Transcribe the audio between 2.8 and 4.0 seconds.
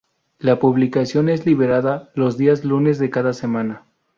de cada semana.